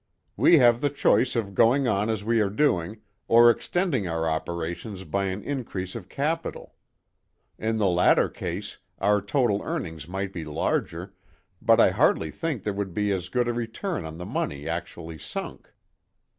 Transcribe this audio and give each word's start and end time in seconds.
"We 0.35 0.57
have 0.57 0.81
the 0.81 0.89
choice 0.89 1.35
of 1.35 1.53
going 1.53 1.87
on 1.87 2.09
as 2.09 2.23
we 2.23 2.41
are 2.41 2.49
doing, 2.49 3.01
or 3.27 3.51
extending 3.51 4.07
our 4.07 4.27
operations 4.27 5.03
by 5.03 5.25
an 5.25 5.43
increase 5.43 5.93
of 5.93 6.09
capital. 6.09 6.73
In 7.59 7.77
the 7.77 7.85
latter 7.85 8.27
case, 8.27 8.79
our 8.97 9.21
total 9.21 9.61
earnings 9.61 10.07
might 10.07 10.33
be 10.33 10.43
larger, 10.43 11.13
but 11.61 11.79
I 11.79 11.91
hardly 11.91 12.31
think 12.31 12.63
there 12.63 12.73
would 12.73 12.95
be 12.95 13.13
as 13.13 13.29
good 13.29 13.47
a 13.47 13.53
return 13.53 14.03
on 14.03 14.17
the 14.17 14.25
money 14.25 14.67
actually 14.67 15.19
sunk. 15.19 15.71